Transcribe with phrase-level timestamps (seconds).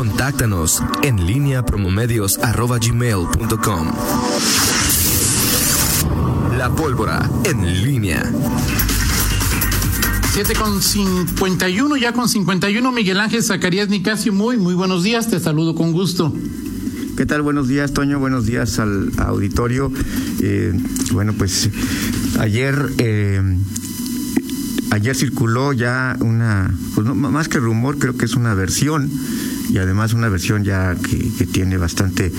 [0.00, 3.92] Contáctanos en línea promomedios.com.
[6.56, 8.22] La pólvora en línea.
[10.32, 15.38] 7 con 51, ya con 51, Miguel Ángel Zacarías Nicasio, muy, muy buenos días, te
[15.38, 16.34] saludo con gusto.
[17.18, 17.42] ¿Qué tal?
[17.42, 18.18] Buenos días, Toño.
[18.18, 19.92] Buenos días al auditorio.
[20.40, 20.72] Eh,
[21.12, 21.68] bueno, pues
[22.38, 23.42] ayer, eh,
[24.92, 29.10] ayer circuló ya una, pues más que rumor, creo que es una versión
[29.72, 32.32] y además una versión ya que, tiene bastante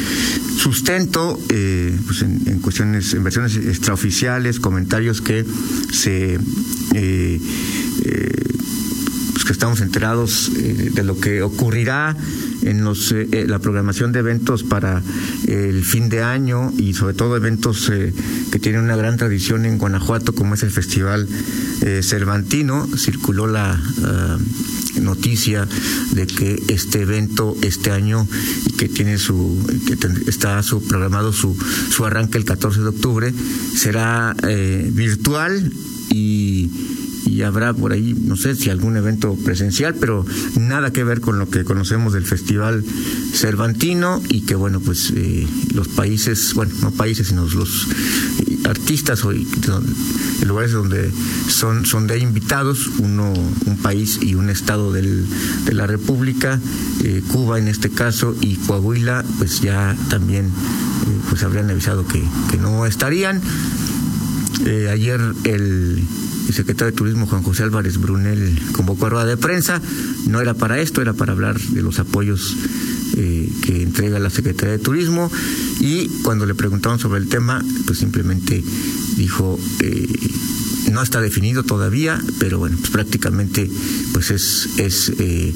[0.58, 5.46] sustento eh, pues en, cuestiones, en versiones extraoficiales, comentarios que
[5.92, 6.40] se eh,
[8.06, 8.32] eh,
[9.34, 12.16] pues que estamos enterados de lo que ocurrirá
[12.64, 15.02] en los, la programación de eventos para
[15.48, 17.92] el fin de año y sobre todo eventos
[18.52, 21.28] que tienen una gran tradición en Guanajuato como es el Festival
[22.02, 22.88] Cervantino.
[22.98, 24.38] Circuló la ah,
[25.02, 25.68] noticia
[26.12, 28.28] de que este evento este año
[28.78, 29.98] que tiene su que
[30.28, 31.58] está su programado su
[31.90, 33.34] su arranque el 14 de octubre
[33.76, 35.72] será eh, virtual
[37.32, 40.26] y habrá por ahí, no sé si algún evento presencial, pero
[40.60, 42.84] nada que ver con lo que conocemos del Festival
[43.34, 47.88] Cervantino y que, bueno, pues eh, los países, bueno, no países, sino los
[48.66, 49.32] artistas o
[50.46, 51.10] lugares donde
[51.48, 53.32] son, son de invitados, uno,
[53.66, 55.26] un país y un estado del,
[55.66, 56.60] de la República,
[57.04, 60.50] eh, Cuba en este caso y Coahuila, pues ya también eh,
[61.30, 62.22] pues habrían avisado que
[62.60, 63.42] no estarían.
[64.90, 66.04] ayer el
[66.52, 69.82] el secretario de Turismo Juan José Álvarez Brunel convocó a rueda de prensa.
[70.28, 72.58] No era para esto, era para hablar de los apoyos
[73.16, 75.32] eh, que entrega la Secretaría de Turismo
[75.80, 78.62] y cuando le preguntaron sobre el tema, pues simplemente
[79.16, 80.08] dijo eh,
[80.92, 83.72] no está definido todavía, pero bueno, pues prácticamente
[84.12, 85.54] pues es es eh,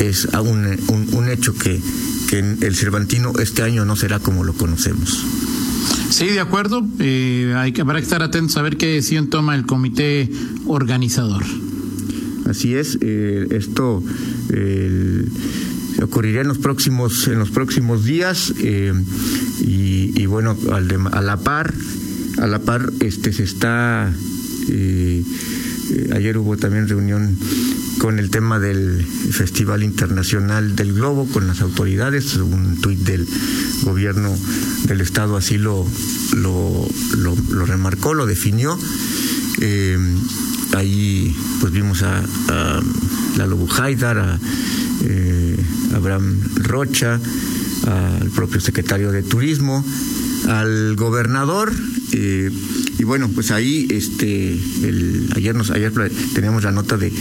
[0.00, 0.78] es un,
[1.14, 1.80] un, hecho que,
[2.28, 5.24] que el Cervantino este año no será como lo conocemos.
[6.16, 6.82] Sí, de acuerdo.
[6.98, 10.30] Eh, hay que, habrá que estar atentos a ver qué decisión toma el comité
[10.66, 11.44] organizador.
[12.48, 12.96] Así es.
[13.02, 14.02] Eh, esto
[16.02, 18.94] ocurrirá en los próximos en los próximos días eh,
[19.60, 21.74] y, bueno a la par
[22.38, 24.10] a la par este se está
[26.12, 27.36] ayer hubo también reunión
[27.98, 33.26] con el tema del Festival Internacional del Globo, con las autoridades, un tuit del
[33.82, 34.36] gobierno
[34.86, 35.86] del Estado así lo,
[36.36, 36.86] lo,
[37.16, 38.78] lo, remarcó, lo definió.
[39.60, 39.98] Eh,
[40.74, 42.82] ahí pues vimos a, a
[43.36, 44.38] Lalo Bujaidar, a
[45.04, 45.56] eh,
[45.94, 47.20] Abraham Rocha,
[47.86, 49.84] al propio secretario de Turismo,
[50.48, 51.72] al gobernador.
[52.12, 52.50] Eh,
[52.98, 55.92] y bueno, pues ahí, este, el, ayer nos, ayer
[56.34, 57.12] teníamos la nota de,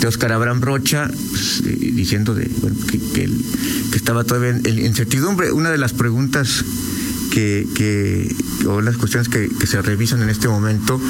[0.00, 2.50] de Oscar Abraham Rocha pues, eh, diciendo de,
[2.90, 3.28] que, que,
[3.94, 5.52] estaba todavía en, incertidumbre.
[5.52, 6.64] Una de las preguntas
[7.30, 8.34] que, que
[8.66, 11.00] o las cuestiones que, se revisan en este momento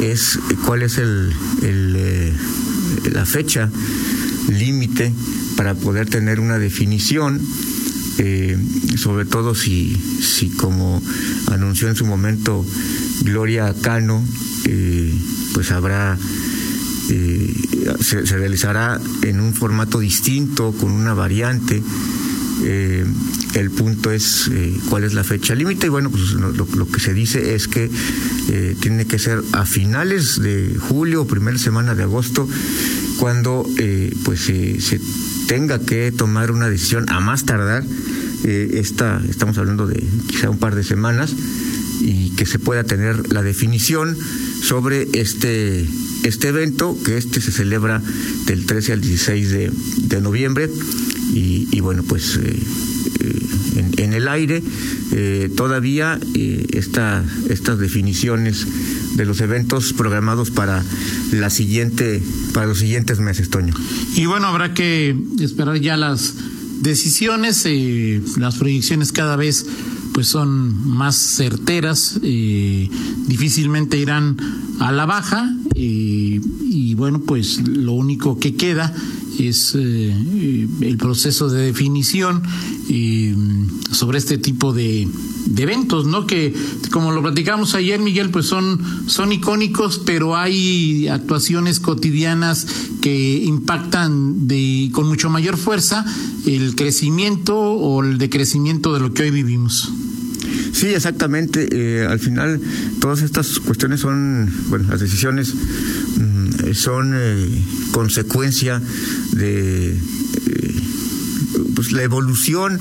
[0.00, 1.32] es cuál es el,
[1.62, 2.32] el eh,
[3.12, 3.70] la fecha
[4.48, 5.12] límite
[5.56, 7.40] para poder tener una definición
[8.18, 8.56] eh,
[8.96, 11.02] sobre todo si, si como
[11.48, 12.64] anunció en su momento
[13.22, 14.24] Gloria Cano,
[14.64, 15.14] eh,
[15.52, 16.18] pues habrá,
[17.10, 17.54] eh,
[18.00, 21.82] se, realizará en un formato distinto, con una variante.
[22.64, 24.50] el punto es
[24.88, 27.90] cuál es la fecha límite y bueno, pues lo, que se dice es que
[28.80, 32.48] tiene que ser a finales de julio o primera semana de agosto
[33.18, 33.66] cuando
[34.24, 35.00] pues se
[35.46, 37.84] tenga que tomar una decisión a más tardar,
[38.44, 41.34] eh, esta, estamos hablando de quizá un par de semanas,
[42.00, 44.16] y que se pueda tener la definición
[44.62, 45.86] sobre este,
[46.24, 48.02] este evento, que este se celebra
[48.46, 50.70] del 13 al 16 de, de noviembre,
[51.32, 52.56] y, bueno, pues eh,
[53.20, 54.62] eh, en, el aire
[55.54, 56.18] todavía
[56.72, 58.66] esta, estas definiciones
[59.16, 60.84] de los eventos programados para
[61.32, 62.22] la siguiente
[62.52, 63.74] para los siguientes meses, Toño.
[64.14, 66.34] Y bueno, habrá que esperar ya las
[66.80, 69.66] decisiones, eh, las proyecciones cada vez
[70.12, 72.88] pues son más certeras, eh,
[73.26, 74.36] difícilmente irán
[74.80, 78.94] a la baja eh, y bueno pues lo único que queda
[79.38, 82.42] es el proceso de definición
[83.92, 85.08] sobre este tipo de
[85.46, 86.26] de eventos, ¿no?
[86.26, 86.54] Que
[86.90, 92.66] como lo platicamos ayer, Miguel, pues son, son icónicos, pero hay actuaciones cotidianas
[93.00, 96.04] que impactan de, con mucho mayor fuerza
[96.46, 99.92] el crecimiento o el decrecimiento de lo que hoy vivimos.
[100.72, 101.68] Sí, exactamente.
[101.72, 102.60] Eh, al final,
[103.00, 106.35] todas estas cuestiones son, bueno, las decisiones mm,
[106.74, 108.80] son eh, consecuencia
[109.32, 110.00] de eh,
[111.74, 112.80] pues la evolución.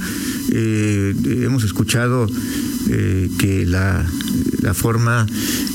[0.52, 2.28] hemos escuchado
[3.38, 4.06] que la,
[4.62, 5.26] la forma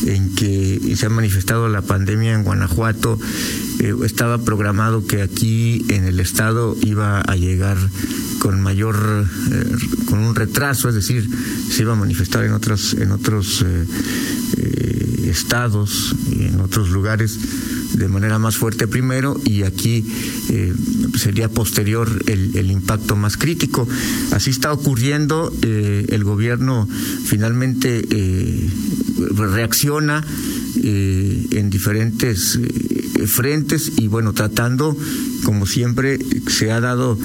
[0.07, 3.19] en que se ha manifestado la pandemia en Guanajuato
[4.05, 7.77] estaba programado que aquí en el estado iba a llegar
[8.41, 8.97] con mayor,
[9.53, 9.77] eh,
[10.07, 11.29] con un retraso, es decir,
[11.71, 13.87] se iba a manifestar en otros, en otros eh,
[14.57, 17.39] eh, estados y en otros lugares
[17.93, 20.05] de manera más fuerte primero y aquí
[21.17, 23.89] sería posterior el, el, impacto más crítico.
[24.33, 26.89] Así está ocurriendo, el gobierno
[27.25, 28.07] finalmente
[29.37, 30.25] reacciona
[30.83, 32.59] en diferentes
[33.27, 34.97] frentes y bueno, tratando,
[35.45, 37.19] como siempre, se ha dado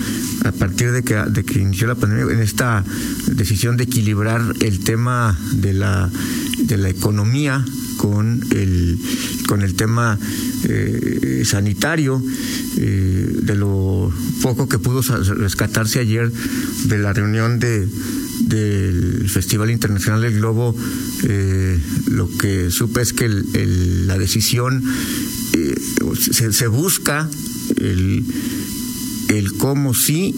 [0.43, 2.83] a partir de que, de que inició la pandemia, en esta
[3.27, 6.09] decisión de equilibrar el tema de la,
[6.57, 7.63] de la economía
[8.05, 8.99] con el,
[9.47, 10.19] con el tema
[10.65, 12.21] eh, sanitario,
[12.77, 14.13] eh, de lo
[14.43, 17.87] poco que pudo rescatarse ayer de la reunión de
[18.41, 20.75] del Festival Internacional del Globo,
[21.23, 21.79] eh,
[22.11, 24.83] lo que supe es que la decisión
[25.53, 25.75] eh,
[26.51, 27.27] se, busca
[27.77, 28.23] el,
[29.29, 30.35] el cómo sí,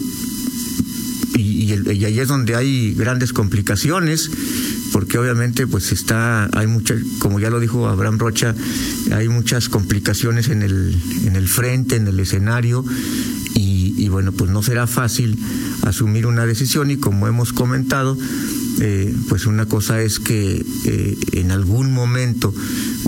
[1.38, 4.30] y, y, ahí es donde hay grandes complicaciones
[4.92, 8.54] porque obviamente pues está hay mucha como ya lo dijo Abraham Rocha
[9.12, 12.84] hay muchas complicaciones en el en el frente en el escenario
[13.98, 15.38] y bueno, pues no será fácil
[15.82, 18.16] asumir una decisión y como hemos comentado,
[18.80, 22.54] eh, pues una cosa es que eh, en algún momento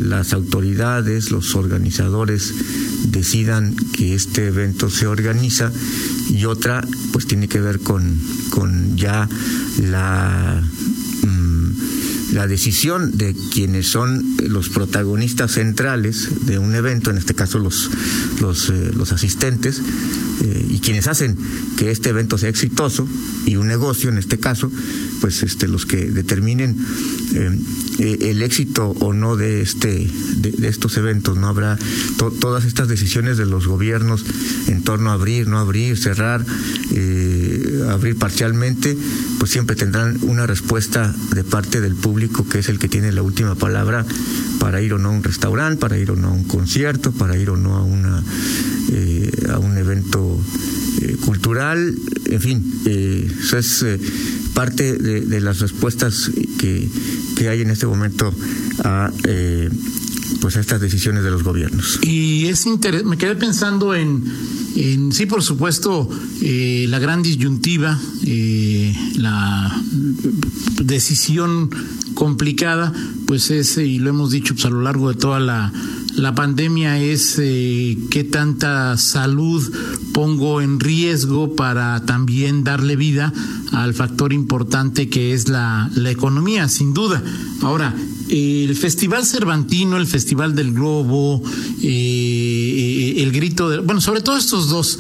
[0.03, 2.53] las autoridades, los organizadores
[3.05, 5.73] decidan que este evento se organiza
[6.29, 8.19] y otra pues tiene que ver con,
[8.51, 9.29] con ya
[9.79, 10.63] la
[12.33, 17.91] la decisión de quienes son los protagonistas centrales de un evento, en este caso los,
[18.41, 19.83] los, eh, los asistentes,
[20.43, 21.37] eh, y quienes hacen
[21.77, 23.07] que este evento sea exitoso
[23.45, 24.73] y un negocio en este caso,
[25.21, 26.77] pues este los que determinen
[27.35, 27.59] eh,
[27.99, 31.79] eh, el éxito o no de este de, estos eventos, no habrá
[32.41, 34.25] todas estas decisiones de los gobiernos
[34.69, 36.45] en torno a abrir, no abrir, cerrar,
[37.89, 38.97] abrir parcialmente,
[39.39, 43.23] pues siempre tendrán una respuesta de parte del público que es el que tiene la
[43.23, 44.05] última palabra
[44.59, 47.37] para ir o no a un restaurante, para ir o no a un concierto, para
[47.37, 48.23] ir o no a una
[49.49, 50.41] a un evento
[51.03, 51.95] eh, cultural,
[52.27, 53.99] en fin, eh, eso es eh,
[54.55, 56.89] parte de, las respuestas que,
[57.37, 58.35] que, hay en este momento
[58.85, 59.11] a
[60.41, 62.01] pues a estas decisiones de los gobiernos.
[62.03, 62.67] Y es
[63.05, 64.25] me quedé pensando en,
[64.77, 66.09] en sí, por supuesto,
[66.41, 67.99] la gran disyuntiva,
[69.17, 69.83] la
[70.83, 71.71] decisión
[72.15, 72.93] complicada,
[73.27, 75.73] pues es, y lo hemos dicho pues, a lo largo de toda la
[76.17, 79.63] la pandemia es eh, qué tanta salud
[80.13, 83.33] pongo en riesgo para también darle vida
[83.73, 87.23] al factor importante que es la, la economía, sin duda.
[87.63, 87.95] Ahora,
[88.31, 91.43] el Festival Cervantino, el Festival del Globo,
[91.83, 93.79] eh, eh, el Grito de...
[93.79, 94.99] Bueno, sobre todo estos dos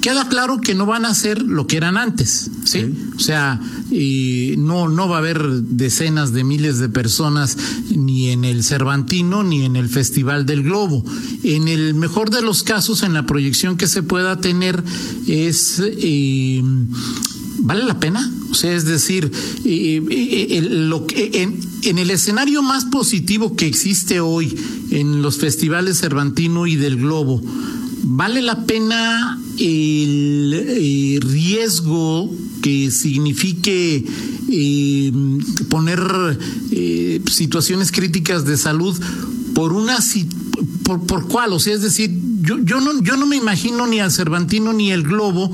[0.00, 2.94] queda claro que no van a ser lo que eran antes, ¿sí?
[3.16, 3.60] O sea,
[4.56, 7.56] no, no va a haber decenas de miles de personas
[7.90, 11.04] ni en el Cervantino ni en el Festival del Globo.
[11.42, 14.82] En el mejor de los casos, en la proyección que se pueda tener,
[15.26, 16.62] es eh,
[17.58, 18.30] ¿vale la pena?
[18.50, 19.30] O sea, es decir,
[19.64, 24.56] lo que, en, en, el escenario más positivo que existe hoy
[24.90, 27.40] en los festivales Cervantino y del Globo,
[28.02, 32.30] ¿vale la pena el, eh, riesgo
[32.62, 34.04] que signifique
[34.48, 35.12] eh,
[35.68, 36.00] poner
[36.70, 38.98] eh, situaciones críticas de salud
[39.54, 39.98] por una
[40.82, 42.10] por, por cuál, o sea, es decir,
[42.42, 45.50] yo, yo no yo no me imagino ni al Cervantino ni el Globo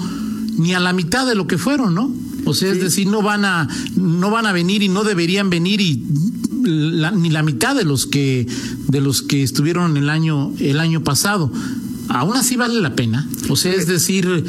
[0.57, 2.13] ni a la mitad de lo que fueron, ¿no?
[2.45, 5.81] O sea, es decir, no van a no van a venir y no deberían venir
[5.81, 6.05] y
[6.63, 8.47] ni la mitad de los que
[8.89, 11.51] de los que estuvieron el año el año pasado
[12.09, 13.29] aún así vale la pena.
[13.49, 14.45] O sea, es decir,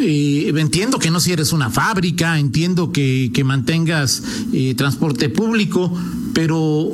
[0.00, 5.92] eh, entiendo que no si eres una fábrica, entiendo que, que mantengas eh, transporte público,
[6.32, 6.92] pero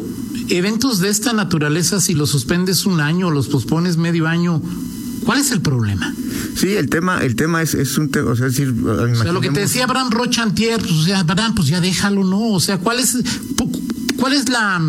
[0.48, 4.62] eventos de esta naturaleza, si los suspendes un año o los pospones medio año,
[5.24, 6.14] ¿cuál es el problema?
[6.56, 9.40] Sí, el tema, el tema es, es un tema, o sea, decir, o sea, lo
[9.40, 12.48] que te decía Abraham Rochantier, pues, o sea, Abraham, pues ya déjalo, ¿no?
[12.50, 13.16] O sea, ¿cuál es,
[14.16, 14.80] cuál es la,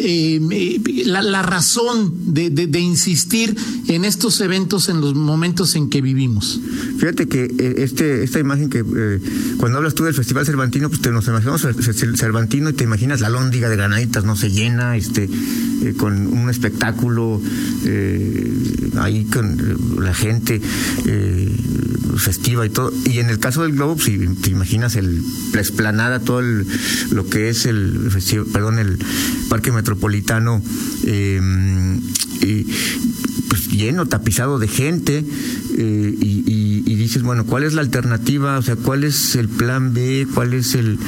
[0.00, 3.56] eh, la, razón de, insistir
[3.88, 6.60] en estos eventos en los momentos en que vivimos?
[6.98, 9.20] Fíjate que eh, este esta imagen que eh,
[9.58, 13.20] cuando hablas tú del Festival Cervantino, pues te nos imaginamos el Cervantino y te imaginas
[13.20, 15.28] la lóndiga de granaditas, no se llena, este,
[15.96, 17.40] con un espectáculo
[18.98, 20.60] ahí con la gente
[22.16, 22.92] festiva y todo.
[23.04, 25.22] Y en el caso del globo, si te imaginas el,
[25.52, 28.10] la esplanada, todo lo que es el
[28.52, 28.98] perdón, el
[29.48, 30.62] parque metropolitano
[31.04, 32.00] em,
[33.48, 35.24] pues, lleno, tapizado de gente,
[35.76, 38.56] eh, y, dices, bueno, ¿cuál es la alternativa?
[38.58, 40.26] O sea, ¿cuál es el plan B?
[40.32, 40.98] ¿Cuál es el,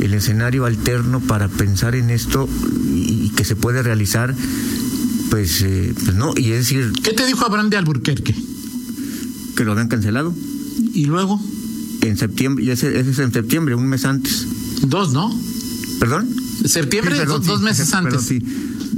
[0.00, 2.48] el escenario alterno para pensar en esto
[2.94, 4.34] y, que se puede realizar?
[5.30, 6.92] Pues, eh, pues no, y es decir...
[7.02, 8.34] ¿Qué te dijo Abraham de Alburquerque?
[9.56, 10.34] Que lo habían cancelado.
[10.94, 11.40] ¿Y luego?
[12.02, 14.46] En septiembre, y ese, ese es en septiembre, un mes antes.
[14.82, 15.36] Dos, ¿no?
[15.98, 16.28] ¿Perdón?
[16.64, 18.22] Septiembre, dos, meses antes.
[18.22, 18.42] sí.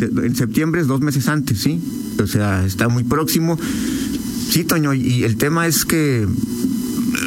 [0.01, 1.81] en septiembre es dos meses antes, sí.
[2.23, 3.59] O sea, está muy próximo.
[4.51, 6.27] Sí, Toño, y el tema es que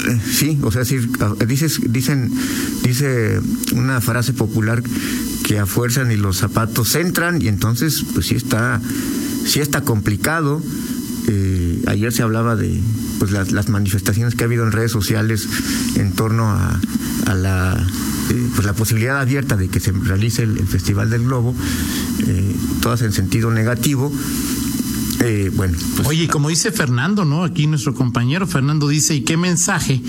[0.07, 0.97] eh, sí, o sea, sí,
[1.47, 2.31] dices, dicen,
[2.83, 3.39] dice
[3.73, 4.83] una frase popular
[5.43, 8.81] que a fuerza ni los zapatos entran y entonces, pues sí está,
[9.45, 10.61] sí está complicado.
[11.87, 12.79] Ayer se hablaba de
[13.19, 15.47] pues las, las, manifestaciones que ha habido en redes sociales
[15.95, 16.79] en torno a,
[17.25, 17.87] a la
[18.29, 21.55] eh, pues la posibilidad abierta de que se realice el, Festival del Globo,
[22.27, 24.11] eh, todas en sentido negativo.
[25.21, 27.43] Eh, bueno, pues, Oye, como dice Fernando, ¿no?
[27.43, 30.01] Aquí nuestro compañero Fernando dice, ¿y qué mensaje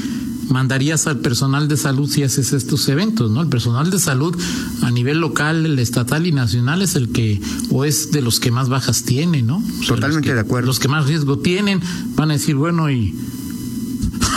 [0.49, 3.43] mandarías al personal de salud si haces estos eventos, ¿no?
[3.43, 4.37] El personal de salud
[4.83, 7.41] a nivel local, el estatal y nacional es el que,
[7.71, 9.63] o es de los que más bajas tiene, ¿no?
[9.87, 10.67] Totalmente de acuerdo.
[10.67, 11.81] Los que más riesgo tienen
[12.15, 13.15] van a decir, bueno, y...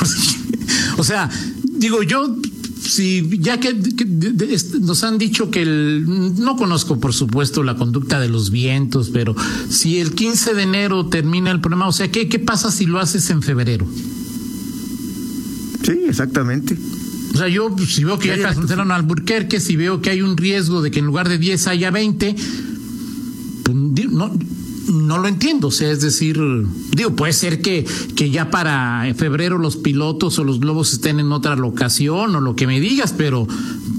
[0.97, 1.29] o sea,
[1.77, 2.35] digo, yo
[2.81, 3.73] Sí, ya que,
[4.81, 9.35] nos han dicho que el, no conozco por supuesto la conducta de los vientos, pero
[9.69, 12.99] si el 15 de enero termina el problema, o sea, ¿qué, qué pasa si lo
[12.99, 13.85] haces en febrero?
[15.83, 16.77] Sí, exactamente.
[17.33, 20.37] O sea, yo pues, si veo que ya, cancelaron Alburquerque, si veo que hay un
[20.37, 22.35] riesgo de que en lugar de 10 haya 20,
[23.63, 23.77] pues,
[24.11, 24.37] no,
[24.89, 26.39] no lo entiendo, o sea, es decir,
[26.95, 27.85] digo, puede ser que,
[28.15, 32.55] que ya para febrero los pilotos o los globos estén en otra locación o lo
[32.55, 33.47] que me digas, pero,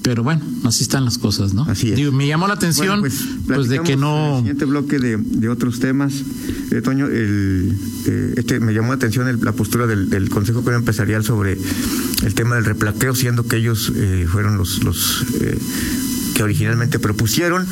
[0.02, 1.62] pero bueno, así están las cosas, ¿no?
[1.62, 1.96] Así es.
[1.96, 4.34] Digo, me llamó la atención, pues, pues, de que no.
[4.34, 6.14] El siguiente bloque de, de otros temas,
[6.70, 11.24] eh, Toño, el, eh, este me llamó la atención la postura del, del Consejo Empresarial
[11.24, 11.58] sobre
[12.24, 15.58] el tema del replaqueo, siendo que ellos eh, fueron los, los eh,
[16.34, 17.66] que originalmente propusieron.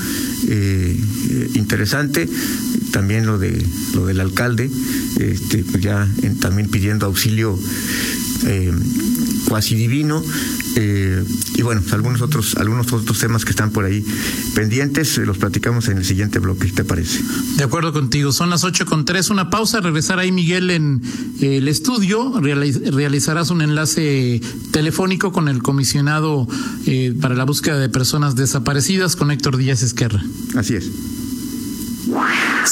[0.48, 1.00] Eh,
[1.54, 2.28] interesante
[2.92, 4.70] también lo de lo del alcalde,
[5.18, 6.08] este, pues ya
[6.40, 7.58] también pidiendo auxilio
[8.46, 8.72] eh,
[9.46, 10.22] cuasi divino
[10.76, 11.24] eh,
[11.56, 14.04] y bueno, algunos otros algunos otros temas que están por ahí
[14.54, 17.20] pendientes los platicamos en el siguiente bloque, ¿te parece?
[17.56, 21.02] De acuerdo contigo, son las ocho con tres, una pausa, regresar ahí Miguel en
[21.40, 26.46] el estudio, realizarás un enlace telefónico con el comisionado
[26.86, 30.22] eh, para la búsqueda de personas desaparecidas con Héctor Díaz Esquerra.
[30.56, 30.90] Así es.